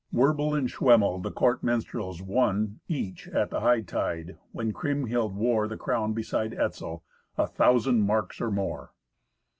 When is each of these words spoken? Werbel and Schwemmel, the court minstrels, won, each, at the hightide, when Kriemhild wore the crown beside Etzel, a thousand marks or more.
Werbel 0.11 0.55
and 0.57 0.67
Schwemmel, 0.67 1.21
the 1.21 1.29
court 1.29 1.61
minstrels, 1.61 2.23
won, 2.23 2.79
each, 2.87 3.27
at 3.27 3.51
the 3.51 3.59
hightide, 3.59 4.39
when 4.51 4.73
Kriemhild 4.73 5.35
wore 5.35 5.67
the 5.67 5.77
crown 5.77 6.13
beside 6.13 6.55
Etzel, 6.55 7.03
a 7.37 7.45
thousand 7.45 8.01
marks 8.01 8.41
or 8.41 8.49
more. 8.49 8.93